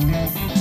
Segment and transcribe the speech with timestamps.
[0.00, 0.59] Música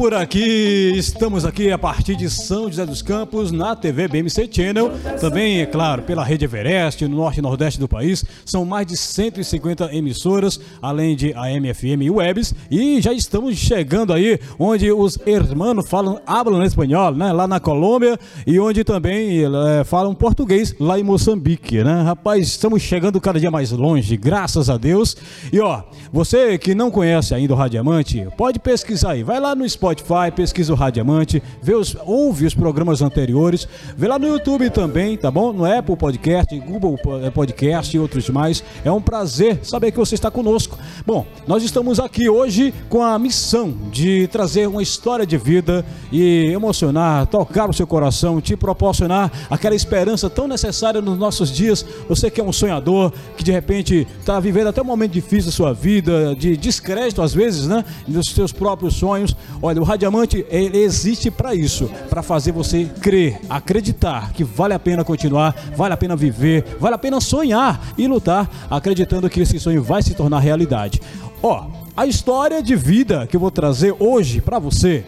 [0.00, 0.94] por aqui.
[0.96, 4.90] Estamos aqui a partir de São José dos Campos na TV BMC Channel.
[5.20, 8.24] Também, é claro, pela Rede Everest, no norte e nordeste do país.
[8.46, 12.54] São mais de 150 emissoras, além de AM/FM e webs.
[12.70, 17.30] E já estamos chegando aí onde os hermanos falam, hablam espanhol, né?
[17.30, 22.00] Lá na Colômbia e onde também é, falam português lá em Moçambique, né?
[22.04, 25.14] Rapaz, estamos chegando cada dia mais longe, graças a Deus.
[25.52, 29.22] E ó, você que não conhece ainda o Radiamante, pode pesquisar aí.
[29.22, 34.06] Vai lá no Spotify Spotify, pesquisa o Radiamante, vê os, ouve os programas anteriores, vê
[34.06, 35.52] lá no YouTube também, tá bom?
[35.52, 36.96] No Apple Podcast, Google
[37.34, 38.62] Podcast e outros mais.
[38.84, 40.78] É um prazer saber que você está conosco.
[41.04, 46.46] Bom, nós estamos aqui hoje com a missão de trazer uma história de vida e
[46.52, 51.84] emocionar, tocar o seu coração, te proporcionar aquela esperança tão necessária nos nossos dias.
[52.08, 55.56] Você que é um sonhador, que de repente está vivendo até um momento difícil da
[55.56, 57.84] sua vida, de descrédito às vezes, né?
[58.06, 59.34] Dos seus próprios sonhos.
[59.60, 64.78] Olha, o Radiamante ele existe para isso, para fazer você crer, acreditar que vale a
[64.78, 69.60] pena continuar, vale a pena viver, vale a pena sonhar e lutar, acreditando que esse
[69.60, 71.00] sonho vai se tornar realidade.
[71.42, 71.66] Ó,
[71.96, 75.04] a história de vida que eu vou trazer hoje para você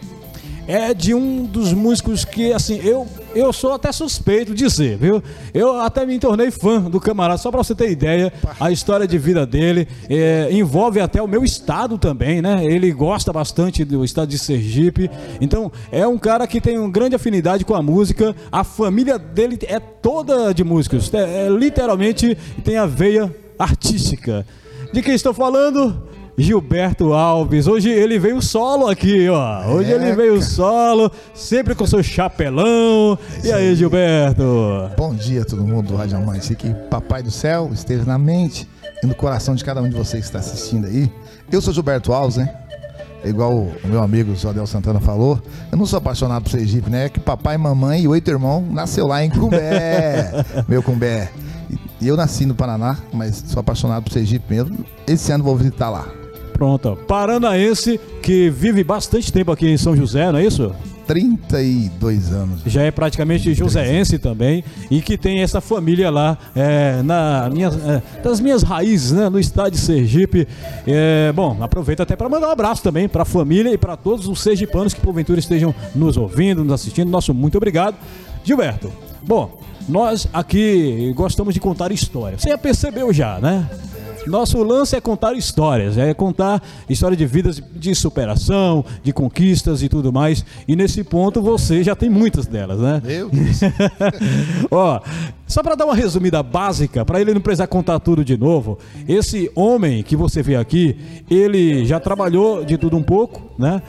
[0.67, 5.21] é de um dos músicos que, assim, eu, eu sou até suspeito de dizer, viu?
[5.53, 9.17] Eu até me tornei fã do camarada, só para você ter ideia, a história de
[9.17, 12.65] vida dele é, envolve até o meu estado também, né?
[12.65, 15.09] Ele gosta bastante do estado de Sergipe,
[15.41, 19.59] então é um cara que tem uma grande afinidade com a música, a família dele
[19.63, 24.45] é toda de músicos, é, é, literalmente tem a veia artística.
[24.93, 26.12] De quem estou falando?
[26.37, 27.67] Gilberto Alves.
[27.67, 29.67] Hoje ele veio solo aqui, ó.
[29.67, 30.45] Hoje é, ele veio cara.
[30.45, 33.17] solo, sempre com seu chapelão.
[33.43, 34.89] É e aí, Gilberto?
[34.97, 36.57] Bom dia a todo mundo do Rádio Amanhecer.
[36.57, 38.67] Que Papai do Céu esteja na mente
[39.03, 41.11] e no coração de cada um de vocês que está assistindo aí.
[41.51, 42.51] Eu sou Gilberto Alves, né?
[43.23, 45.41] Igual o meu amigo Jodel Santana falou,
[45.71, 47.05] eu não sou apaixonado por Sergipe, né?
[47.05, 51.29] É que papai, mamãe e oito irmãos nasceu lá em Cumbé, meu Cumbé.
[52.01, 54.83] E eu nasci no Paraná, mas sou apaixonado por Sergipe mesmo.
[55.07, 56.22] Esse ano vou visitar lá.
[56.53, 56.97] Pronto.
[57.07, 60.73] Paranaense que vive bastante tempo aqui em São José, não é isso?
[61.07, 62.61] 32 anos.
[62.65, 68.21] Já é praticamente joséense também e que tem essa família lá é, na minha, é,
[68.21, 70.47] das minhas raízes, né, no estado de Sergipe.
[70.87, 74.27] É, bom, aproveito até para mandar um abraço também para a família e para todos
[74.27, 77.09] os sergipanos que porventura estejam nos ouvindo, nos assistindo.
[77.09, 77.95] Nosso muito obrigado.
[78.43, 78.91] Gilberto,
[79.21, 82.37] bom, nós aqui gostamos de contar história.
[82.37, 83.69] Você já percebeu já, né?
[84.27, 89.89] Nosso lance é contar histórias, é contar história de vidas de superação, de conquistas e
[89.89, 90.45] tudo mais.
[90.67, 93.01] E nesse ponto você já tem muitas delas, né?
[93.03, 93.59] Meu Deus.
[94.71, 95.01] Ó,
[95.45, 99.51] só para dar uma resumida básica, para ele não precisar contar tudo de novo, esse
[99.53, 100.97] homem que você vê aqui,
[101.29, 103.81] ele já trabalhou de tudo um pouco, né?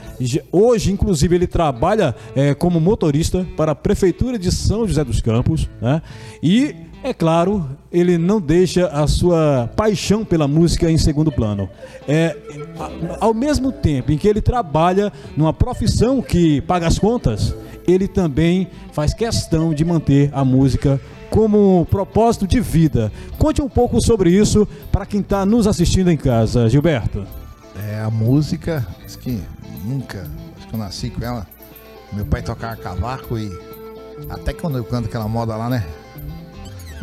[0.53, 5.69] Hoje, inclusive, ele trabalha é, como motorista para a Prefeitura de São José dos Campos,
[5.81, 6.03] né?
[6.43, 11.69] E é claro, ele não deixa a sua paixão pela música em segundo plano.
[12.09, 12.35] É,
[13.21, 17.55] ao mesmo tempo em que ele trabalha numa profissão que paga as contas,
[17.87, 20.99] ele também faz questão de manter a música
[21.29, 23.13] como propósito de vida.
[23.37, 27.27] Conte um pouco sobre isso para quem está nos assistindo em casa, Gilberto.
[27.87, 29.43] É, a música, acho que
[29.85, 30.27] nunca,
[30.57, 31.47] acho que eu nasci com ela.
[32.15, 33.51] Meu pai tocava cavaco e
[34.31, 35.85] até quando eu canto aquela moda lá, né?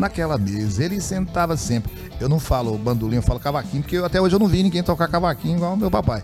[0.01, 0.83] Naquela mesa.
[0.83, 1.91] Ele sentava sempre.
[2.19, 4.83] Eu não falo bandolim, eu falo cavaquinho, porque eu, até hoje eu não vi ninguém
[4.83, 6.23] tocar cavaquinho igual o meu papai.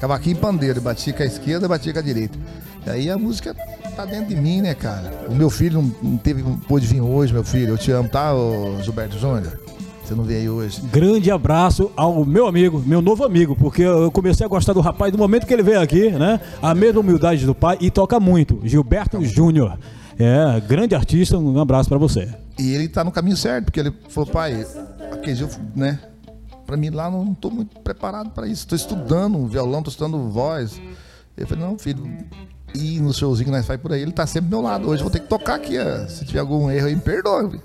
[0.00, 2.36] Cavaquinho e pandeiro, batia com a esquerda, batia com a direita.
[2.84, 3.54] E aí a música
[3.94, 5.26] tá dentro de mim, né, cara?
[5.28, 7.74] O meu filho não, teve, não pôde vir hoje, meu filho.
[7.74, 9.60] Eu te amo, tá, ô Gilberto Júnior?
[10.02, 10.80] Você não veio hoje.
[10.90, 15.12] Grande abraço ao meu amigo, meu novo amigo, porque eu comecei a gostar do rapaz
[15.12, 16.40] do momento que ele veio aqui, né?
[16.60, 18.58] A mesma humildade do pai e toca muito.
[18.64, 19.78] Gilberto Júnior.
[20.22, 22.32] É, grande artista, um abraço para você.
[22.58, 24.66] E ele tá no caminho certo, porque ele falou, pai,
[25.12, 25.98] aquele dia, né?
[26.66, 28.66] Pra mim lá não tô muito preparado para isso.
[28.66, 30.80] Tô estudando violão, tô estudando voz.
[31.36, 32.06] Eu falei, não, filho,
[32.74, 34.88] e no showzinho que nós faz por aí, ele tá sempre do meu lado.
[34.88, 36.06] Hoje vou ter que tocar aqui, ó.
[36.06, 37.60] se tiver algum erro aí, me perdoe.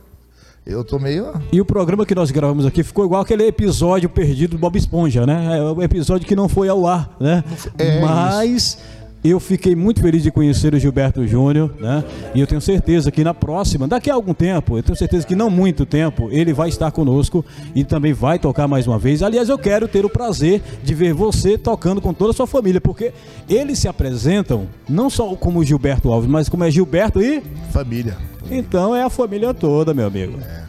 [0.65, 1.31] Eu tô meio.
[1.51, 5.25] E o programa que nós gravamos aqui ficou igual aquele episódio perdido do Bob Esponja,
[5.25, 5.59] né?
[5.59, 7.41] É o episódio que não foi ao ar, né?
[7.77, 8.77] É Mas.
[8.77, 12.03] Isso eu fiquei muito feliz de conhecer o Gilberto Júnior, né?
[12.33, 15.35] E eu tenho certeza que na próxima, daqui a algum tempo, eu tenho certeza que
[15.35, 17.43] não muito tempo, ele vai estar conosco
[17.75, 19.23] e também vai tocar mais uma vez.
[19.23, 22.79] Aliás, eu quero ter o prazer de ver você tocando com toda a sua família,
[22.79, 23.11] porque
[23.49, 27.41] eles se apresentam não só como Gilberto Alves, mas como é Gilberto e
[27.71, 28.17] família.
[28.49, 30.39] Então é a família toda, meu amigo.
[30.41, 30.67] É.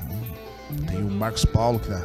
[0.90, 2.02] Tem o Marcos Paulo que tá,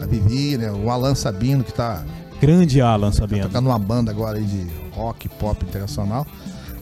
[0.00, 0.70] a Vivi, né?
[0.72, 2.04] O Alan Sabino que tá
[2.40, 3.42] Grande Alan Sabino.
[3.42, 4.66] Tá tocando uma banda agora aí de
[4.96, 6.26] rock, pop internacional.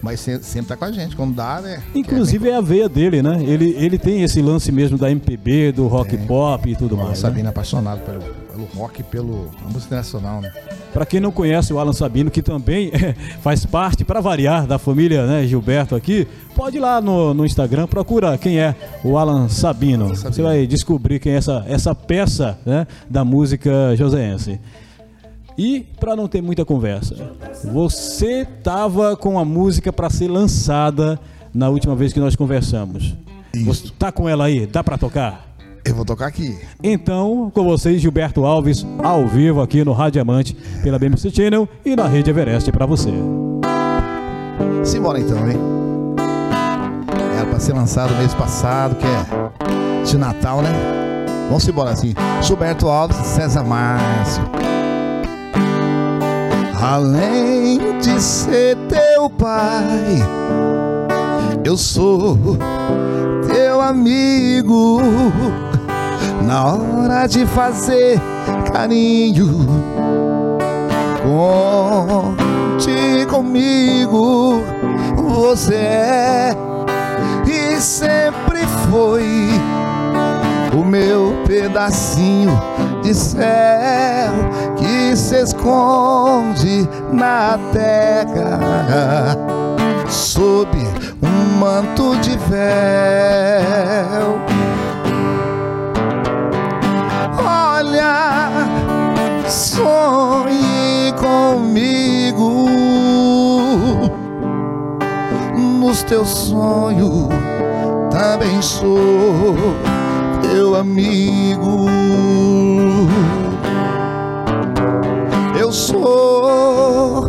[0.01, 1.83] Mas sempre tá com a gente, quando dá, né?
[1.95, 3.43] Inclusive é, é a veia dele, né?
[3.43, 6.27] Ele, ele tem esse lance mesmo da MPB, do rock tem.
[6.27, 7.19] pop e tudo Alan mais.
[7.19, 7.49] Sabino né?
[7.49, 10.53] é apaixonado pelo, pelo rock e pelo música nacional, né?
[10.93, 12.93] Para quem não conhece o Alan Sabino, que também
[13.43, 17.87] faz parte, para variar, da família né, Gilberto aqui, pode ir lá no, no Instagram,
[17.87, 20.15] procura quem é o Alan Sabino.
[20.15, 20.35] Sabino.
[20.35, 24.61] Você vai descobrir quem é essa, essa peça né, da música joseense.
[25.57, 27.17] E para não ter muita conversa,
[27.73, 31.19] você tava com a música para ser lançada
[31.55, 33.15] na última vez que nós conversamos.
[33.55, 33.65] Isso.
[33.65, 34.67] Você tá com ela aí?
[34.67, 35.55] Dá para tocar?
[35.85, 36.59] Eu vou tocar aqui.
[36.83, 41.95] Então, com vocês, Gilberto Alves, ao vivo aqui no Rádio Amante, pela BMC Channel e
[41.95, 43.11] na Rede Everest para você.
[44.83, 45.59] Simbora então, hein?
[47.37, 50.71] Era para ser lançado mês passado, que é de Natal, né?
[51.49, 52.15] Vamos embora assim.
[52.43, 54.64] Gilberto Alves, César Márcio.
[56.87, 60.19] Além de ser teu pai,
[61.65, 62.37] eu sou
[63.49, 65.01] teu amigo.
[66.47, 68.21] Na hora de fazer
[68.71, 69.67] carinho,
[71.23, 74.61] conte comigo.
[75.17, 76.57] Você é
[77.47, 78.59] e sempre
[78.91, 79.49] foi
[80.79, 82.53] o meu pedacinho
[83.03, 84.33] de céu
[85.17, 89.37] se esconde na terra
[90.09, 90.77] sob
[91.23, 94.39] um manto de véu.
[97.45, 98.51] Olha,
[99.49, 102.69] sonhe comigo
[105.59, 107.29] nos teus sonhos
[108.11, 109.55] também sou
[110.43, 111.87] teu amigo.
[115.75, 117.29] Sou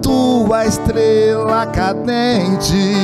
[0.00, 2.94] tua estrela cadente,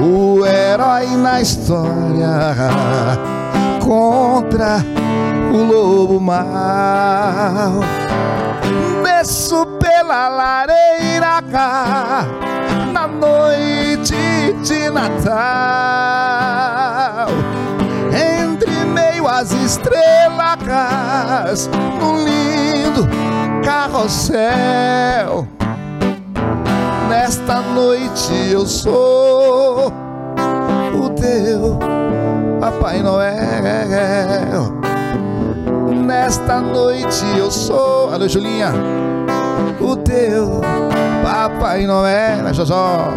[0.00, 2.54] o herói na história
[3.84, 4.84] contra
[5.52, 7.80] o lobo mau.
[9.02, 11.42] Desço pela lareira
[12.92, 15.40] na noite de Natal
[19.30, 20.10] às estrelas,
[22.00, 23.06] num lindo
[23.64, 25.46] carrossel.
[27.08, 29.92] Nesta noite eu sou
[30.94, 31.78] o teu
[32.60, 34.80] Papai Noel.
[36.04, 38.72] Nesta noite eu sou, alô Julinha,
[39.80, 40.60] o teu
[41.22, 43.12] Papai Noel, Josó.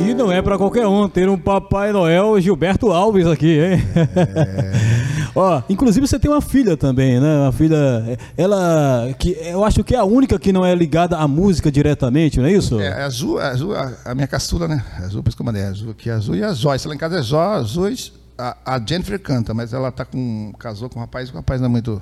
[0.00, 3.82] E não é para qualquer um ter um Papai Noel Gilberto Alves aqui, hein?
[3.94, 5.08] É.
[5.34, 7.42] Ó, inclusive você tem uma filha também, né?
[7.42, 11.28] Uma filha, ela que eu acho que é a única que não é ligada à
[11.28, 12.80] música diretamente, não é isso?
[12.80, 13.74] É, a Azul, a, Azul,
[14.04, 14.84] a, minha caçula, né?
[14.98, 16.88] A Azul, por isso que eu mandei, a Azul aqui, a Azul e a Joyce.
[16.88, 20.88] Lá em casa é Jó, Joyce, a, a, Jennifer canta, mas ela tá com casou
[20.88, 22.00] com um rapaz, e o rapaz não é muito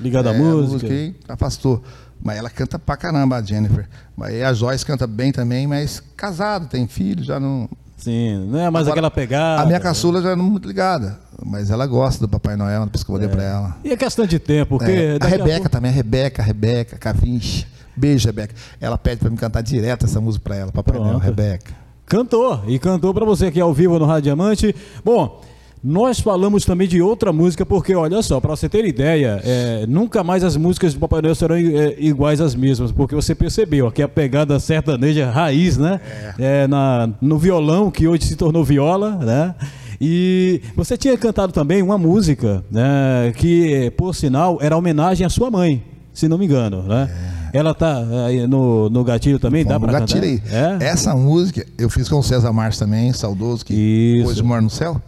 [0.00, 0.92] ligado é, à música.
[0.92, 1.82] música afastou.
[2.22, 3.88] Mas ela canta pra caramba, a Jennifer.
[4.16, 7.68] Mas a Joyce canta bem também, mas casado, tem filho, já não.
[7.96, 9.62] Sim, não é mais Agora, aquela pegada.
[9.62, 12.96] A minha caçula já não é muito ligada, mas ela gosta do Papai Noel, por
[12.96, 13.28] isso que eu é.
[13.28, 13.76] pra ela.
[13.84, 14.90] E a questão de tempo, porque.
[14.90, 15.18] É.
[15.20, 15.70] A Rebeca a...
[15.70, 17.66] também, a Rebeca, a Rebeca, Cavinche.
[17.96, 18.54] Beijo, Rebeca.
[18.80, 21.06] Ela pede pra me cantar direto essa música pra ela, Papai Pronto.
[21.06, 21.72] Noel, Rebeca.
[22.04, 24.74] Cantou, e cantou para você aqui ao vivo no Rádio Diamante.
[25.04, 25.42] Bom,
[25.88, 30.24] nós falamos também de outra música, porque olha só, para você ter ideia, é, nunca
[30.24, 34.02] mais as músicas do Papai Noel serão é, iguais às mesmas, porque você percebeu aqui
[34.02, 36.00] a pegada sertaneja raiz, né?
[36.40, 36.64] É.
[36.64, 36.66] é.
[36.66, 39.54] na, no violão, que hoje se tornou viola, né?
[40.00, 45.52] E você tinha cantado também uma música, né, que, por sinal, era homenagem à sua
[45.52, 47.08] mãe, se não me engano, né?
[47.52, 47.58] É.
[47.58, 50.00] Ela tá aí no, no gatilho também, Bom, dá para cantar?
[50.00, 50.42] Gatilho aí.
[50.80, 50.88] É?
[50.88, 54.28] Essa música eu fiz com o César Marques também, saudoso, que Isso.
[54.28, 55.00] hoje mora no céu.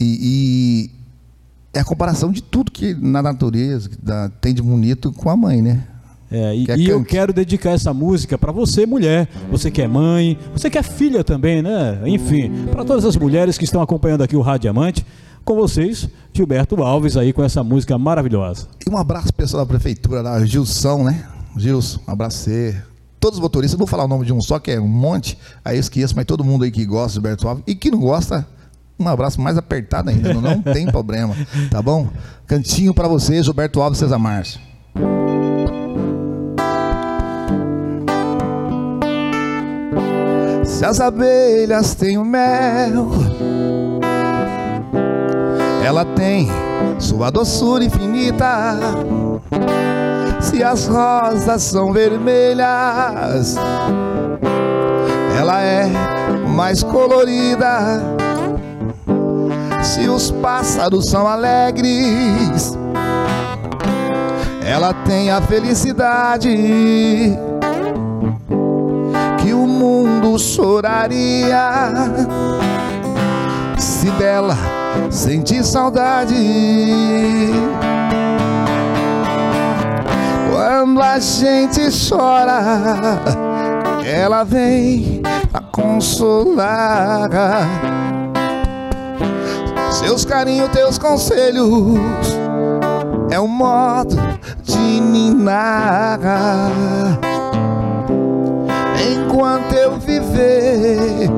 [0.00, 5.28] E, e, é a comparação de tudo que na natureza dá, tem de bonito com
[5.28, 5.84] a mãe, né?
[6.30, 10.38] É, e, e eu quero dedicar essa música para você, mulher, você que é mãe,
[10.52, 12.00] você que é filha também, né?
[12.04, 15.06] Enfim, para todas as mulheres que estão acompanhando aqui o Rádio Diamante,
[15.42, 18.68] com vocês, Gilberto Alves aí com essa música maravilhosa.
[18.86, 21.26] E um abraço pessoal da prefeitura, da Gilson, né?
[21.56, 22.82] Gilson, um abraço você.
[23.18, 25.38] Todos os motoristas, não vou falar o nome de um só, que é um monte,
[25.64, 27.98] aí eu esqueço, mas todo mundo aí que gosta de Gilberto Alves e que não
[27.98, 28.46] gosta,
[28.98, 31.34] um abraço mais apertado ainda, não, tem problema,
[31.70, 32.08] tá bom?
[32.46, 34.60] Cantinho para você, Gilberto Alves César Márcio.
[40.64, 43.08] Se as abelhas têm o mel,
[45.84, 46.48] ela tem
[46.98, 48.76] sua doçura infinita.
[50.40, 53.56] Se as rosas são vermelhas,
[55.38, 55.88] ela é
[56.46, 58.17] mais colorida.
[59.82, 62.78] Se os pássaros são alegres,
[64.64, 67.38] ela tem a felicidade
[69.78, 71.70] mundo choraria
[73.78, 74.56] se dela
[75.10, 76.34] sentir saudade.
[80.50, 83.20] Quando a gente chora,
[84.04, 87.28] ela vem pra consolar.
[89.98, 91.98] Seus carinhos, teus conselhos
[93.30, 94.16] é um modo
[94.62, 96.20] de ninar
[99.00, 101.28] enquanto eu viver,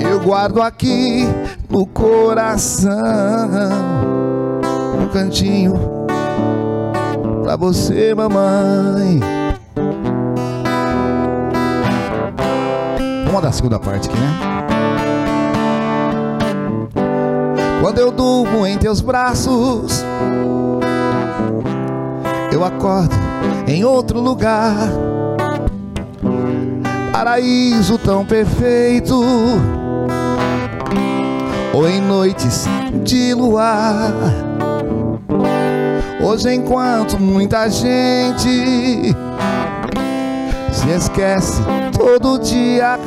[0.00, 1.26] eu guardo aqui
[1.68, 2.90] no coração
[4.98, 5.74] um cantinho
[7.42, 9.20] pra você, mamãe.
[13.26, 14.59] Vamos dar a segunda parte aqui, né?
[17.80, 20.04] Quando eu durmo em teus braços,
[22.52, 23.14] eu acordo
[23.66, 24.74] em outro lugar
[27.10, 29.14] paraíso tão perfeito,
[31.72, 32.66] ou em noites
[33.04, 34.12] de luar.
[36.22, 39.14] Hoje, enquanto muita gente
[40.70, 41.62] se esquece
[41.96, 42.98] todo dia,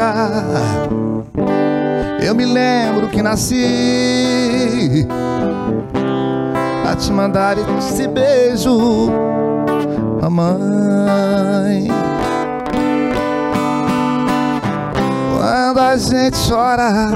[2.24, 5.06] eu me lembro que nasci
[6.90, 9.12] a te mandar esse beijo,
[10.22, 11.88] mamãe.
[15.38, 17.12] Quando a gente chora.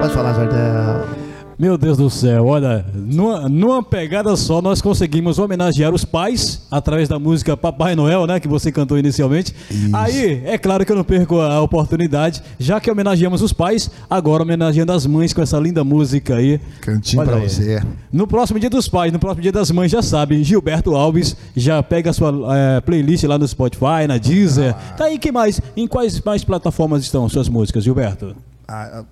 [0.00, 1.25] Pode falar, Jardel.
[1.58, 7.08] Meu Deus do céu, olha, numa, numa, pegada só nós conseguimos homenagear os pais através
[7.08, 9.54] da música Papai Noel, né, que você cantou inicialmente.
[9.70, 9.96] Isso.
[9.96, 14.42] Aí, é claro que eu não perco a oportunidade, já que homenageamos os pais, agora
[14.42, 16.60] homenageando as mães com essa linda música aí.
[16.82, 17.48] Cantinho olha pra aí.
[17.48, 17.82] você.
[18.12, 21.82] No próximo dia dos pais, no próximo dia das mães, já sabe, Gilberto Alves já
[21.82, 24.74] pega a sua é, playlist lá no Spotify, na Deezer.
[24.76, 24.94] Ah.
[24.94, 25.58] Tá aí, que mais?
[25.74, 28.36] Em quais mais plataformas estão suas músicas, Gilberto?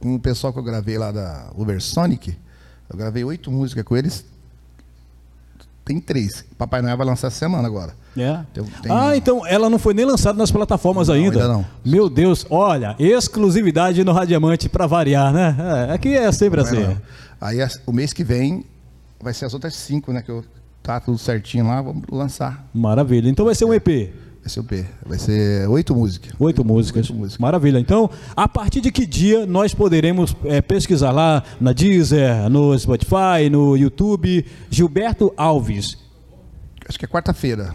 [0.01, 2.37] Com o pessoal que eu gravei lá da Ubersonic,
[2.91, 4.25] eu gravei oito músicas com eles.
[5.85, 6.45] Tem três.
[6.57, 7.95] Papai Noel vai lançar essa semana agora.
[8.17, 8.41] É.
[8.55, 8.93] Tem, tem...
[8.93, 11.43] Ah, então ela não foi nem lançada nas plataformas não, ainda.
[11.43, 11.67] Ainda não.
[11.85, 15.57] Meu Deus, olha, exclusividade no Radiamante para variar, né?
[15.89, 16.83] É, aqui é sempre não assim.
[16.83, 16.97] É
[17.41, 18.65] Aí o mês que vem
[19.21, 20.23] vai ser as outras cinco, né?
[20.23, 20.45] Que eu
[20.83, 22.67] tá tudo certinho lá, vamos lançar.
[22.73, 23.29] Maravilha.
[23.29, 24.13] Então vai ser um EP.
[24.47, 24.85] SUP.
[25.07, 26.33] Vai ser oito músicas.
[26.39, 27.09] Oito músicas.
[27.09, 27.39] Oito músicas.
[27.39, 27.79] Maravilha.
[27.79, 33.49] Então, a partir de que dia nós poderemos é, pesquisar lá na Deezer, no Spotify,
[33.51, 35.97] no YouTube, Gilberto Alves?
[36.87, 37.75] Acho que é quarta-feira.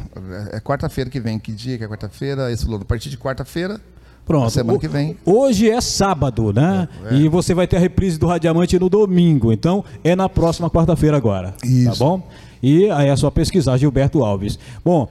[0.51, 1.39] É quarta-feira que vem.
[1.39, 2.51] Que dia que é quarta-feira?
[2.51, 3.81] Esse A partir de quarta-feira.
[4.23, 4.51] Pronto.
[4.51, 5.17] Semana que vem.
[5.25, 6.87] Hoje é sábado, né?
[7.05, 7.17] É, é.
[7.17, 9.51] E você vai ter a reprise do Radiamante no domingo.
[9.51, 11.55] Então, é na próxima quarta-feira agora.
[11.59, 11.89] Tá Isso.
[11.89, 12.21] Tá bom?
[12.61, 14.59] E aí é só pesquisar Gilberto Alves.
[14.85, 15.09] Bom,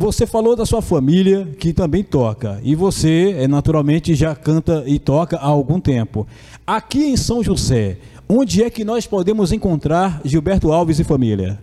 [0.00, 4.96] você falou da sua família que também toca e você, é, naturalmente, já canta e
[4.96, 6.24] toca há algum tempo.
[6.64, 11.58] Aqui em São José, onde é que nós podemos encontrar Gilberto Alves e família?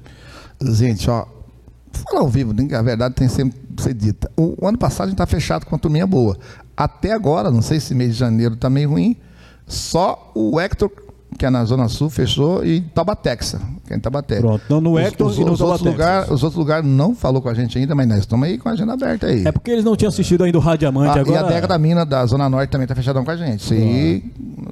[0.62, 1.26] Gente, ó,
[1.94, 4.30] falar ao vivo, a verdade tem sempre que ser dita.
[4.36, 6.38] O, o ano passado a gente está fechado com a turminha boa.
[6.76, 9.16] Até agora, não sei se mês de janeiro está meio ruim,
[9.66, 10.92] Só o Hector,
[11.38, 14.40] que é na Zona Sul, fechou, e Tabatexa, que é em Tabaté.
[14.40, 15.90] Pronto, então no Hector os, e no os outros Tabatexa.
[15.92, 18.70] lugares Os outros lugares não falou com a gente ainda, mas nós estamos aí com
[18.70, 19.46] a agenda aberta aí.
[19.46, 21.36] É porque eles não tinham assistido ainda o Radiamante Ah, agora.
[21.36, 23.62] E a Deca da Mina da Zona Norte também tá fechadão com a gente.
[23.62, 24.24] Isso aí,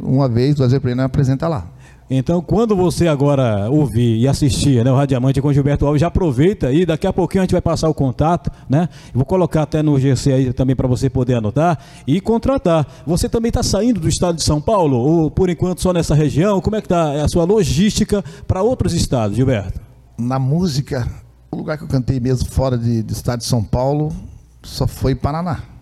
[0.02, 1.66] uma vez, duas vezes por ano, apresenta lá.
[2.10, 6.68] Então, quando você agora ouvir e assistir né, o Radiamante com Gilberto Alves, já aproveita
[6.68, 8.90] aí, daqui a pouquinho a gente vai passar o contato, né?
[9.14, 12.86] Vou colocar até no GC aí também para você poder anotar e contratar.
[13.06, 16.62] Você também está saindo do estado de São Paulo ou por enquanto só nessa região?
[16.62, 19.80] Como é que está a sua logística para outros estados, Gilberto?
[20.18, 21.08] Na música,
[21.52, 24.14] o lugar que eu cantei mesmo fora de, do estado de São Paulo
[24.62, 25.73] só foi Paraná.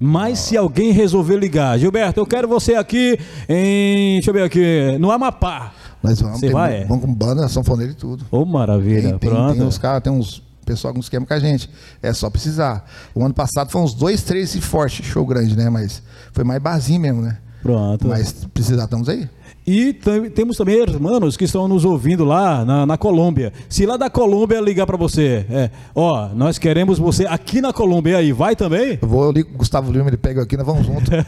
[0.00, 4.96] Mas se alguém resolver ligar, Gilberto, eu quero você aqui em, deixa eu ver aqui,
[4.98, 5.72] no Amapá.
[6.02, 6.84] Nós vamos, Você tem- vai, é?
[6.86, 8.24] vamos com banda, sanfoneira e tudo.
[8.30, 9.52] Ô, maravilha, Tem, tem, pronto.
[9.54, 11.68] tem uns caras, tem uns pessoal com esquema com a gente.
[12.02, 12.88] É só precisar.
[13.14, 15.68] O ano passado foi uns dois, três e forte, show grande, né?
[15.68, 16.02] Mas
[16.32, 17.36] foi mais barzinho mesmo, né?
[17.62, 18.08] Pronto.
[18.08, 19.28] Mas precisar, estamos aí.
[19.66, 19.92] E
[20.34, 23.52] temos também irmãos que estão nos ouvindo lá na, na Colômbia.
[23.68, 28.12] Se lá da Colômbia ligar para você, é, ó, nós queremos você aqui na Colômbia,
[28.12, 28.98] e aí, vai também?
[29.00, 31.10] Eu vou ali com o Gustavo Lima, ele pega aqui, nós vamos junto.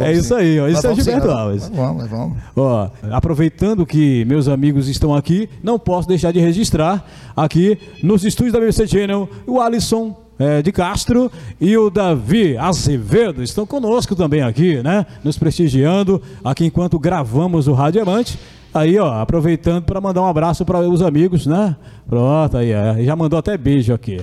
[0.00, 1.70] É isso aí, ó, isso é Gilberto Alves.
[1.72, 2.38] Vamos, nós vamos.
[2.54, 8.52] Ó, aproveitando que meus amigos estão aqui, não posso deixar de registrar aqui nos estúdios
[8.52, 14.42] da BBC Channel o Alisson eh, de Castro e o Davi Azevedo estão conosco também
[14.42, 15.06] aqui, né?
[15.24, 18.38] Nos prestigiando aqui enquanto gravamos o Radiamante.
[18.76, 21.74] Aí, ó, aproveitando para mandar um abraço para os amigos, né?
[22.06, 24.20] Pronto, aí, é, já mandou até beijo aqui.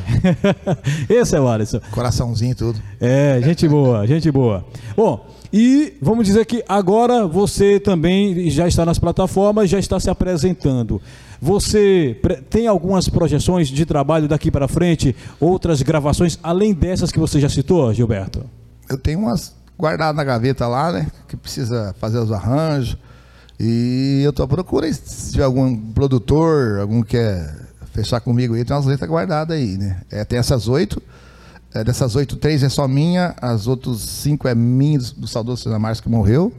[1.10, 1.80] Esse é o Alisson.
[1.90, 2.80] Coraçãozinho e tudo.
[3.02, 4.64] É, gente boa, gente boa.
[4.96, 10.10] Bom, e vamos dizer que agora você também já está nas plataformas, já está se
[10.10, 11.02] apresentando.
[11.44, 12.18] Você
[12.50, 17.50] tem algumas projeções de trabalho daqui para frente, outras gravações, além dessas que você já
[17.50, 18.46] citou, Gilberto?
[18.90, 21.06] Eu tenho umas guardadas na gaveta lá, né?
[21.28, 22.98] Que precisa fazer os arranjos.
[23.60, 27.54] E eu tô à procura se tiver algum produtor, algum que quer
[27.92, 30.00] fechar comigo aí, tem umas letras guardadas aí, né?
[30.10, 31.04] É, tem essas oito.
[31.74, 35.64] É, dessas oito, três é só minha, as outras cinco é minha, do, do saudoso
[35.64, 36.54] César Marques que morreu.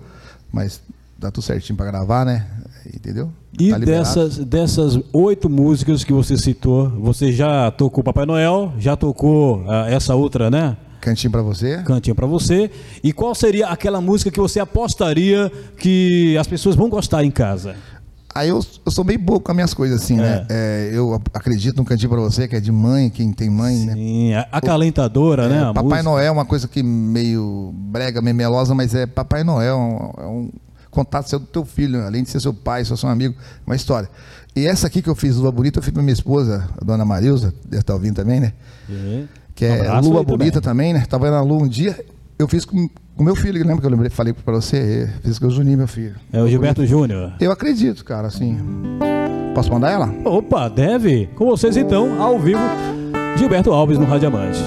[0.53, 0.79] Mas
[1.19, 2.47] dá tudo certinho pra gravar, né?
[2.95, 3.33] Entendeu?
[3.59, 8.97] E Tá dessas, dessas oito músicas que você citou, você já tocou Papai Noel, já
[8.97, 10.77] tocou ah, essa outra, né?
[11.01, 11.83] Cantinho pra você.
[11.85, 12.71] cantinho pra você.
[13.03, 17.77] E qual seria aquela música que você apostaria que as pessoas vão gostar em casa?
[18.35, 20.45] Aí eu, eu sou meio bobo com as minhas coisas, assim, né?
[20.51, 23.77] É, eu ap- acredito no cantinho pra você, que é de mãe, quem tem mãe,
[23.77, 23.93] né?
[23.93, 25.59] Sim, a- acalentadora, né?
[25.59, 26.03] É, a Papai música.
[26.03, 30.27] Noel é uma coisa que meio brega, meio melosa, mas é Papai Noel, é é
[30.27, 30.51] um
[30.95, 33.35] contato seu do teu filho, além de ser seu pai, ser seu amigo,
[33.67, 34.09] uma história.
[34.57, 37.05] E essa aqui que eu fiz, Lua Bonita, eu fiz pra minha esposa, a dona
[37.05, 38.53] Marilza, deve estar ouvindo também, né?
[38.89, 39.25] É.
[39.55, 40.39] Que Um é abraço Lua aí também.
[40.39, 41.05] Bonita também, né?
[41.09, 42.05] Tava na Lua um dia,
[42.39, 45.09] eu fiz com o meu filho, lembra que eu lembrei, falei pra você?
[45.23, 46.15] Fiz com o Juninho, meu filho.
[46.33, 47.33] É o Gilberto Júnior.
[47.41, 48.59] Eu acredito, cara, assim.
[49.55, 50.13] Posso mandar ela?
[50.25, 51.29] Opa, deve.
[51.37, 52.59] Com vocês então, ao vivo,
[53.37, 54.59] Gilberto Alves no Radiamante.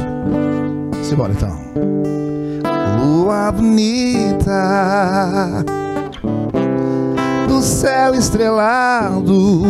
[1.03, 1.57] Simbora então.
[2.99, 4.51] Lua bonita
[7.47, 9.63] do céu estrelado.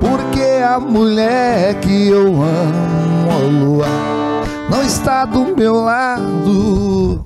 [0.00, 3.86] Porque a mulher que eu amo, ó lua,
[4.68, 7.24] não está do meu lado.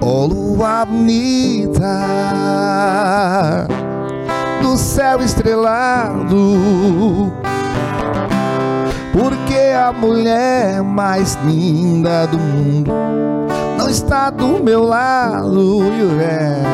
[0.00, 2.06] Ó lua bonita
[4.62, 6.36] do céu estrelado.
[9.12, 13.29] Porque a mulher mais linda do mundo
[13.80, 15.82] não está do meu lado.
[15.82, 16.68] E o velho,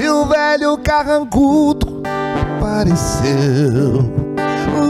[0.00, 2.00] e o velho carrancudo
[2.56, 4.08] apareceu.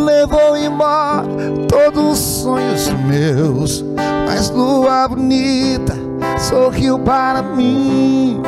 [0.04, 1.26] Levou embora
[1.68, 3.82] todos os sonhos meus.
[4.26, 5.94] Mas lua bonita
[6.38, 8.42] sorriu para mim.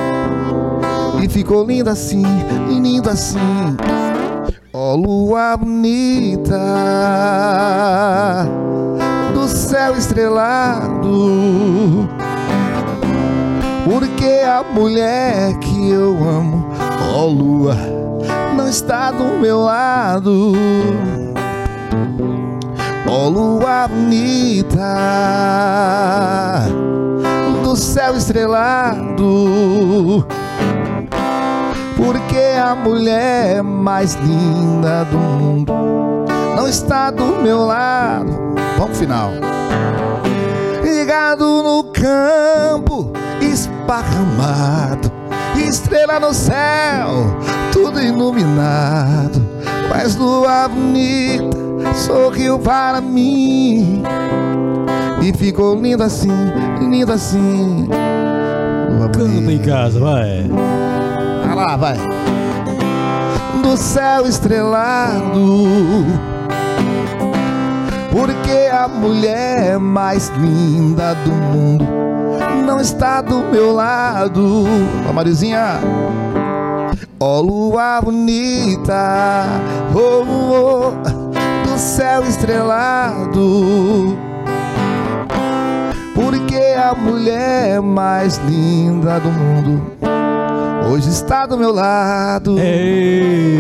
[1.23, 2.23] E ficou linda assim,
[2.69, 3.39] lindo assim.
[4.75, 6.61] Ó lua bonita
[9.51, 12.09] céu estrelado,
[13.85, 16.69] porque a mulher que eu amo,
[17.15, 17.77] ó lua,
[18.57, 20.53] não está do meu lado.
[23.09, 24.95] Ó lua bonita
[27.65, 30.25] do céu estrelado
[31.97, 36.20] porque a mulher mais linda do mundo
[36.61, 38.31] não está do meu lado.
[38.79, 39.31] Vamos final.
[40.85, 45.11] Ligado no campo, esparramado,
[45.57, 47.35] estrela no céu,
[47.73, 49.41] tudo iluminado.
[49.89, 51.57] Mas lua bonita
[51.95, 54.05] sorriu para mim
[55.21, 56.31] E ficou lindo assim,
[56.79, 57.89] lindo assim.
[59.13, 60.47] Canta em casa, vai.
[61.47, 61.97] Vai lá, vai.
[63.63, 66.30] Do céu estrelado.
[68.11, 71.87] Porque a mulher mais linda do mundo
[72.67, 74.65] não está do meu lado.
[75.09, 75.79] Ó, Marizinha.
[77.19, 79.45] Ó, lua bonita.
[79.95, 84.19] Oh, oh, do céu estrelado
[86.21, 89.83] porque a mulher mais linda do mundo
[90.91, 92.59] hoje está do meu lado.
[92.59, 93.59] Ei,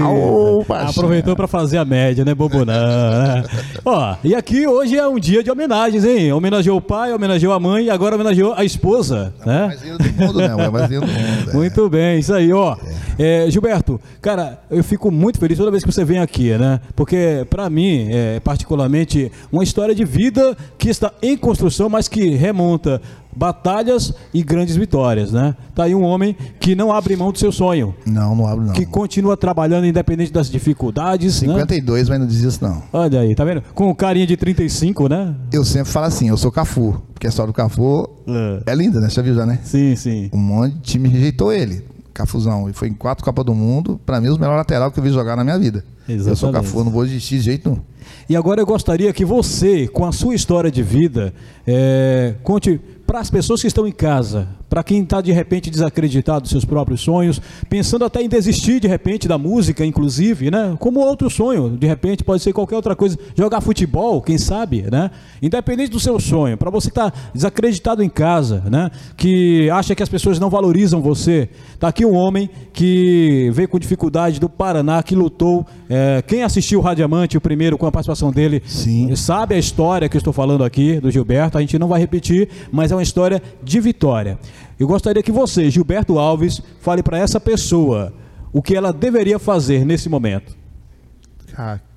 [0.88, 3.44] aproveitou para fazer a média, né, bobo não, né?
[3.84, 6.32] Ó, e aqui hoje é um dia de homenagens, hein?
[6.32, 9.66] Homenageou o pai, homenageou a mãe e agora homenageou a esposa, é né?
[9.66, 10.46] Mais do mundo, né?
[10.46, 11.10] É mais do mundo.
[11.50, 11.52] É.
[11.52, 12.76] Muito bem, isso aí, ó.
[13.18, 13.44] É.
[13.46, 16.80] É, Gilberto, cara, eu fico muito feliz toda vez que você vem aqui, né?
[16.96, 22.30] Porque para mim, é particularmente uma história de vida que está em construção, mas que
[22.30, 23.00] remonta
[23.34, 25.54] batalhas e grandes vitórias, né?
[25.74, 27.94] Tá aí um homem que não abre mão do seu sonho.
[28.04, 28.72] Não, não abre não.
[28.72, 32.14] Que continua trabalhando independente das dificuldades, 52, né?
[32.14, 32.82] mas não diz isso não.
[32.92, 33.62] Olha aí, tá vendo?
[33.74, 35.34] Com carinha de 35, né?
[35.52, 39.00] Eu sempre falo assim, eu sou Cafu, porque a história do Cafu é, é linda,
[39.00, 39.08] né?
[39.08, 39.58] Você já viu já, né?
[39.64, 40.30] Sim, sim.
[40.32, 41.84] Um monte de time rejeitou ele.
[42.12, 45.04] Cafuzão, e foi em quatro Copas do Mundo, para mim, os melhores lateral que eu
[45.04, 45.84] vi jogar na minha vida.
[46.06, 46.28] Exatamente.
[46.28, 47.82] Eu sou Cafu, não vou desistir de jeito nenhum.
[48.28, 51.32] E agora eu gostaria que você, com a sua história de vida,
[51.66, 56.42] é, conte para as pessoas que estão em casa, para quem está de repente desacreditado
[56.42, 60.76] dos seus próprios sonhos, pensando até em desistir de repente da música, inclusive, né?
[60.78, 65.10] Como outro sonho, de repente pode ser qualquer outra coisa, jogar futebol, quem sabe, né?
[65.42, 68.92] Independente do seu sonho, para você que está desacreditado em casa, né?
[69.16, 71.48] Que acha que as pessoas não valorizam você,
[71.80, 75.66] tá aqui um homem que veio com dificuldade do Paraná, que lutou.
[75.88, 79.16] É, quem assistiu o Radiamante, o primeiro, com a participação dele, Sim.
[79.16, 81.58] sabe a história que eu estou falando aqui do Gilberto.
[81.58, 84.38] A gente não vai repetir, mas é uma história de vitória.
[84.78, 88.12] Eu gostaria que você, Gilberto Alves, fale para essa pessoa
[88.52, 90.56] o que ela deveria fazer nesse momento.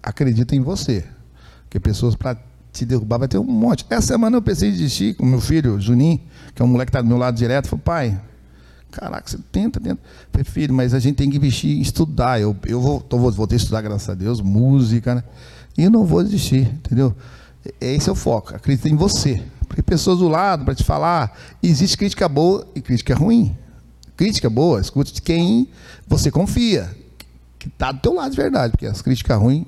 [0.01, 1.05] Acredita em você.
[1.63, 2.37] Porque pessoas para
[2.71, 3.85] te derrubar vai ter um monte.
[3.89, 6.19] Essa semana eu pensei em desistir com meu filho, Juninho,
[6.53, 7.67] que é um moleque que está do meu lado direto.
[7.67, 8.21] Falei, pai,
[8.91, 10.01] caraca, você tenta, tenta.
[10.31, 12.41] Falei, filho, mas a gente tem que investir em estudar.
[12.41, 15.23] Eu, eu vou, tô, vou, estudar, graças a Deus, música, né?
[15.77, 17.15] E eu não vou desistir, entendeu?
[17.79, 18.55] Esse é o foco.
[18.55, 19.41] Acredita em você.
[19.73, 23.57] Porque pessoas do lado para te falar, existe crítica boa e crítica ruim.
[24.15, 25.67] Crítica boa, escute de quem
[26.07, 26.95] você confia,
[27.57, 29.65] que está do teu lado de verdade, porque as críticas ruins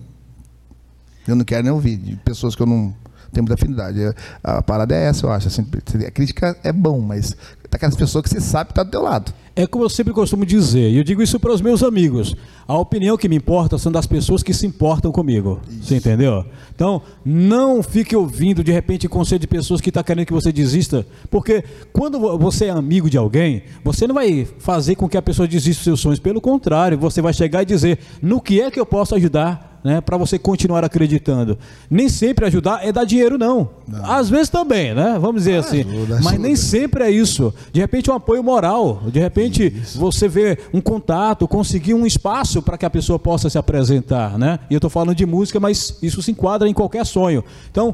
[1.28, 2.94] eu não quero nem ouvir, de pessoas que eu não
[3.34, 4.00] tenho muita afinidade.
[4.44, 5.48] A parada é essa, eu acho.
[5.48, 5.66] Assim,
[6.06, 7.36] a crítica é bom, mas
[7.72, 9.34] daquelas pessoas que você sabe que está do teu lado.
[9.58, 12.36] É como eu sempre costumo dizer, e eu digo isso para os meus amigos.
[12.68, 15.62] A opinião que me importa são das pessoas que se importam comigo.
[15.70, 15.84] Isso.
[15.84, 16.44] Você entendeu?
[16.76, 20.52] Então, não fique ouvindo de repente conselho de pessoas que estão tá querendo que você
[20.52, 21.64] desista, porque
[21.94, 25.80] quando você é amigo de alguém, você não vai fazer com que a pessoa desista
[25.80, 26.20] dos seus sonhos.
[26.20, 29.75] Pelo contrário, você vai chegar e dizer: no que é que eu posso ajudar?
[29.86, 31.60] Né, para você continuar acreditando.
[31.88, 33.70] Nem sempre ajudar é dar dinheiro, não.
[33.88, 34.04] não.
[34.04, 35.20] Às vezes também, né?
[35.22, 35.82] Vamos dizer ah, assim.
[35.82, 37.54] Ajuda, Mas nem sempre é isso.
[37.72, 39.04] De repente, um apoio moral.
[39.12, 40.00] De repente, isso.
[40.00, 44.58] você vê um contato, conseguir um espaço para que a pessoa possa se apresentar, né?
[44.72, 47.44] E eu estou falando de música, mas isso se enquadra em qualquer sonho.
[47.70, 47.94] Então,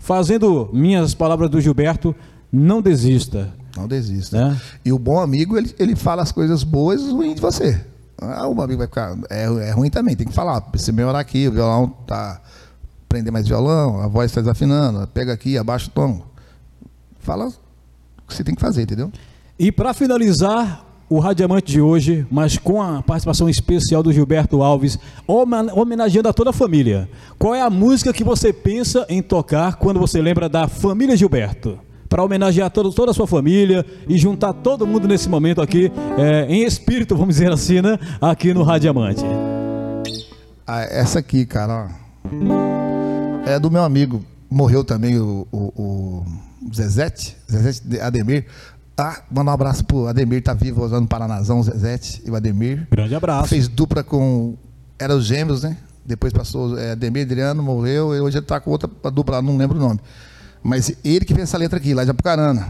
[0.00, 2.16] fazendo minhas palavras do Gilberto,
[2.52, 3.54] não desista.
[3.76, 4.36] Não desista.
[4.36, 4.60] Né?
[4.84, 7.80] E o bom amigo, ele, ele fala as coisas boas e ruins de você.
[8.20, 9.16] Ah, o amigo vai ficar.
[9.30, 10.60] É, é ruim também, tem que falar.
[10.60, 12.40] Precisa melhorar aqui, o violão tá.
[13.08, 16.22] Prender mais violão, a voz está desafinando, pega aqui, abaixa o tom.
[17.20, 17.52] Fala o
[18.26, 19.10] que você tem que fazer, entendeu?
[19.58, 24.98] E para finalizar, o Radiamante de hoje, mas com a participação especial do Gilberto Alves,
[25.26, 27.08] homenageando a toda a família.
[27.38, 31.78] Qual é a música que você pensa em tocar quando você lembra da família Gilberto?
[32.08, 36.46] Para homenagear todo, toda a sua família e juntar todo mundo nesse momento aqui, é,
[36.48, 37.98] em espírito, vamos dizer assim, né?
[38.20, 39.22] Aqui no Radiamante.
[40.66, 41.88] Ah, essa aqui, cara,
[42.32, 48.46] ó, é do meu amigo, morreu também o, o, o Zezete, Zezete Ademir.
[48.96, 52.86] Ah, manda um abraço pro Ademir, tá vivo usando Paranazão, Zezete e o Ademir.
[52.90, 53.48] Grande abraço.
[53.48, 54.56] Fez dupla com.
[54.98, 55.76] Era os gêmeos, né?
[56.04, 59.76] Depois passou é, Ademir Adriano, morreu, e hoje ele tá com outra dupla, não lembro
[59.76, 60.00] o nome.
[60.68, 62.68] Mas ele que fez essa letra aqui, lá de Apucarana,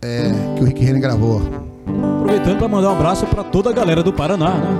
[0.00, 1.42] é, que o Rick Renner gravou.
[2.20, 4.78] Aproveitando para mandar um abraço para toda a galera do Paraná, né?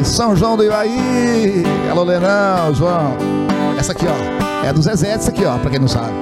[0.00, 3.14] E São João do Ivaí, alô Lenão, João.
[3.78, 6.14] Essa aqui, ó, é do Zezé, essa aqui, ó, para quem não sabe.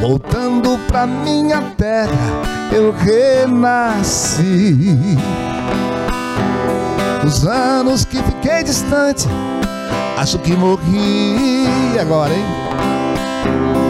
[0.00, 2.12] Voltando pra minha terra,
[2.72, 4.76] eu renasci.
[7.26, 9.26] Os anos que fiquei distante,
[10.16, 13.81] acho que morri agora, hein?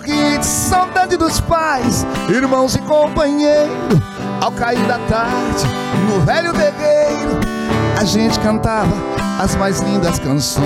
[0.00, 3.70] De saudade dos pais, irmãos e companheiro.
[4.40, 5.66] Ao cair da tarde,
[6.08, 7.38] no velho terreiro,
[8.00, 8.90] a gente cantava
[9.38, 10.62] as mais lindas canções.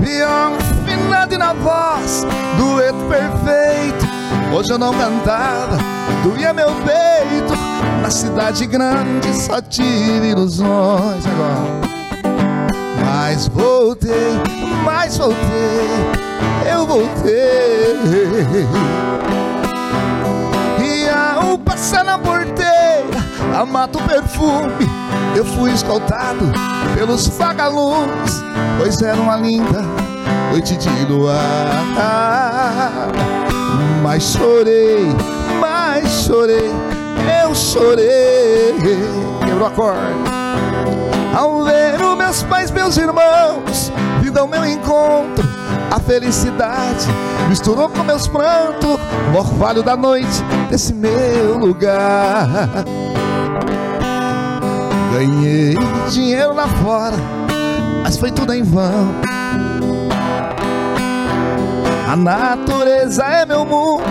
[0.00, 2.24] Viola afinado e na voz,
[2.56, 4.06] dueto perfeito.
[4.56, 5.76] Hoje eu não cantava,
[6.22, 7.52] doía meu peito.
[8.00, 11.85] Na cidade grande só tive ilusões agora.
[13.04, 14.40] Mas voltei,
[14.84, 15.88] mas voltei,
[16.72, 17.96] eu voltei.
[20.80, 23.18] E ao passar na porteira,
[23.58, 24.88] a mato perfume,
[25.36, 26.50] eu fui escoltado
[26.94, 28.42] pelos vagalumes,
[28.78, 29.82] pois era uma linda
[30.50, 31.36] noite de luar.
[34.02, 35.06] Mas chorei,
[35.60, 36.70] mas chorei,
[37.42, 38.74] eu chorei.
[39.44, 40.36] Quebrou a corda.
[41.36, 41.75] Ao ver
[42.26, 45.44] meus pais, meus irmãos, vindo ao meu encontro,
[45.92, 47.06] a felicidade
[47.48, 48.98] misturou com meus prantos,
[49.32, 52.84] no orvalho da noite desse meu lugar.
[55.12, 55.76] Ganhei
[56.10, 57.16] dinheiro lá fora,
[58.02, 59.14] mas foi tudo em vão.
[62.08, 64.02] A natureza é meu mundo,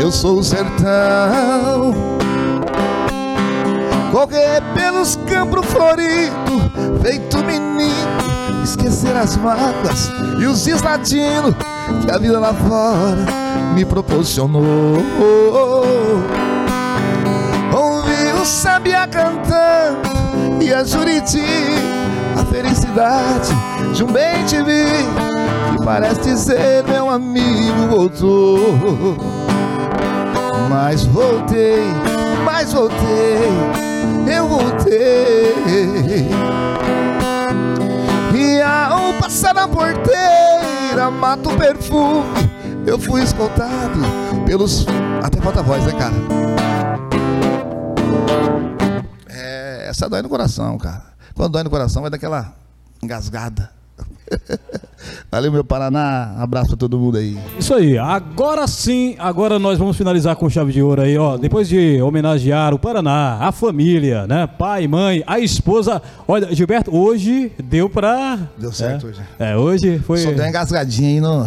[0.00, 2.21] eu sou o sertão.
[4.12, 6.62] Correr pelos campos floridos,
[7.00, 7.92] feito menino,
[8.62, 11.54] esquecer as mágoas e os dias latinos
[12.04, 13.24] que a vida lá fora
[13.74, 14.98] me proporcionou.
[17.72, 21.40] Ouvi o sabia cantando e a Juriti,
[22.38, 23.48] a felicidade
[23.94, 24.84] de um bem te vi,
[25.74, 28.58] que parece dizer meu amigo voltou.
[30.68, 31.82] Mas voltei,
[32.62, 35.52] mas voltei, eu voltei.
[38.34, 42.24] E ao passar na porteira, mato perfume,
[42.86, 43.98] eu fui escoltado
[44.46, 44.86] pelos.
[45.24, 46.14] Até falta voz, né, cara?
[49.28, 51.02] É, essa dói no coração, cara.
[51.34, 52.54] Quando dói no coração, vai daquela
[53.02, 53.72] engasgada.
[55.30, 56.34] Valeu, meu Paraná.
[56.38, 57.38] Abraço pra todo mundo aí.
[57.58, 61.36] Isso aí, agora sim, agora nós vamos finalizar com chave de ouro aí, ó.
[61.36, 64.46] Depois de homenagear o Paraná, a família, né?
[64.46, 66.02] Pai, mãe, a esposa.
[66.28, 68.38] Olha, Gilberto, hoje deu pra.
[68.58, 69.20] Deu certo é, hoje.
[69.38, 70.18] É, hoje foi.
[70.18, 71.44] Só deu uma engasgadinha aí no,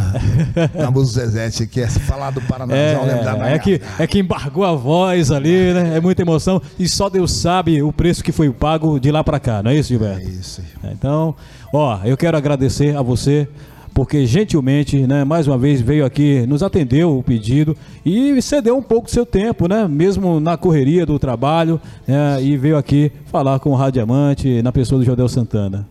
[0.73, 2.75] na música do Zezete, que é falar do Paraná.
[2.75, 5.97] É, não lembrar da é, que, é que embargou a voz ali, né?
[5.97, 6.61] É muita emoção.
[6.79, 9.75] E só Deus sabe o preço que foi pago de lá pra cá, não é
[9.75, 10.21] isso, Gilberto?
[10.21, 10.61] É isso.
[10.91, 11.35] Então,
[11.75, 13.47] ó, eu quero agradecer a você
[13.93, 18.81] porque gentilmente, né, mais uma vez veio aqui, nos atendeu o pedido e cedeu um
[18.81, 23.57] pouco do seu tempo, né, mesmo na correria do trabalho, né, e veio aqui falar
[23.59, 25.87] com o Radiamante na pessoa do Jodel Santana.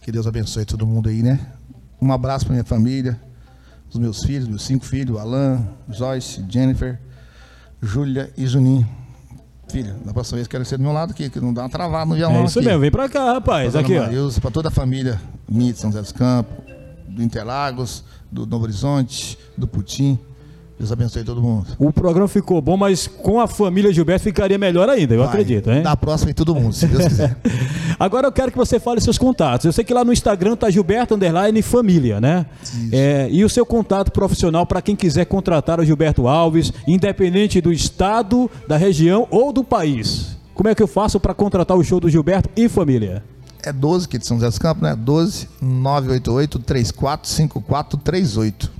[0.00, 1.40] Que Deus abençoe todo mundo aí, né?
[2.00, 3.20] Um abraço pra minha família,
[3.90, 7.00] os meus filhos, meus cinco filhos, Alan, Joyce, Jennifer,
[7.82, 8.86] Júlia e Juninho.
[9.70, 12.06] Filho, da próxima vez quero ser do meu lado aqui, que não dá uma travada
[12.06, 12.66] no violão É isso aqui.
[12.68, 14.40] mesmo, vem pra cá, rapaz, Pra aqui, Dona ó.
[14.40, 16.56] Pra toda a família minha de São José dos Campos,
[17.08, 18.02] do Interlagos,
[18.32, 20.18] do Novo Horizonte, do Putim.
[20.78, 21.66] Deus abençoe todo mundo.
[21.76, 25.72] O programa ficou bom, mas com a família Gilberto ficaria melhor ainda, eu Vai, acredito,
[25.72, 25.82] hein?
[25.82, 27.36] Da próxima em todo mundo, se Deus quiser.
[27.98, 29.66] Agora eu quero que você fale seus contatos.
[29.66, 32.46] Eu sei que lá no Instagram tá Gilberto Underline Família, né?
[32.92, 37.72] É, e o seu contato profissional para quem quiser contratar o Gilberto Alves, independente do
[37.72, 40.36] estado, da região ou do país.
[40.54, 43.24] Como é que eu faço para contratar o show do Gilberto e família?
[43.64, 44.94] É 12, que é de São José dos Campos, né?
[44.94, 48.70] 12 988 345438.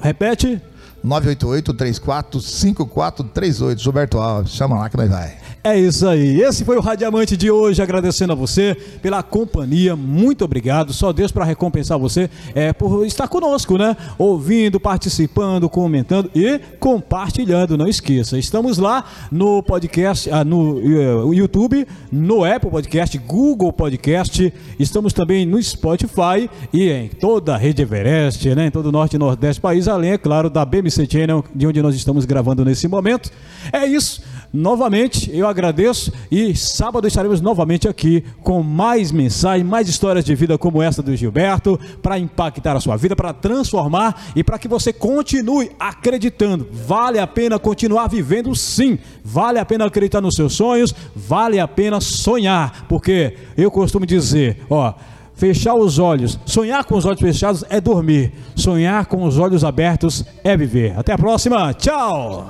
[0.00, 0.60] Repete.
[1.02, 3.78] 988 345438.
[3.78, 5.36] Gilberto Alves, chama lá que nós vai.
[5.62, 6.40] É isso aí.
[6.40, 9.94] Esse foi o Radiamante de hoje, agradecendo a você pela companhia.
[9.94, 10.94] Muito obrigado.
[10.94, 13.94] Só Deus para recompensar você é por estar conosco, né?
[14.16, 17.76] Ouvindo, participando, comentando e compartilhando.
[17.76, 18.38] Não esqueça.
[18.38, 24.50] Estamos lá no podcast, ah, no eh, YouTube, no Apple Podcast, Google Podcast.
[24.78, 28.68] Estamos também no Spotify e em toda a rede Everest, né?
[28.68, 31.66] Em todo o norte e nordeste do país, além, é claro, da BMC Channel, de
[31.66, 33.30] onde nós estamos gravando nesse momento.
[33.72, 34.22] É isso.
[34.52, 40.58] Novamente, eu agradeço e sábado estaremos novamente aqui com mais mensagens, mais histórias de vida
[40.58, 44.92] como essa do Gilberto, para impactar a sua vida, para transformar e para que você
[44.92, 46.66] continue acreditando.
[46.72, 51.68] Vale a pena continuar vivendo sim, vale a pena acreditar nos seus sonhos, vale a
[51.68, 54.94] pena sonhar, porque eu costumo dizer, ó,
[55.40, 60.22] Fechar os olhos, sonhar com os olhos fechados é dormir, sonhar com os olhos abertos
[60.44, 60.92] é viver.
[60.98, 62.46] Até a próxima, tchau!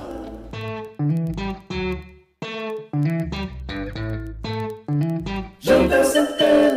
[5.60, 6.69] Santana